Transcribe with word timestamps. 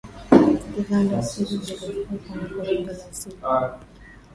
zana 0.89 1.21
hizo 1.21 1.43
zilikuwa 1.45 1.91
kwenye 2.05 2.47
korongo 2.47 2.91
la 2.91 3.09
isimila 3.11 3.77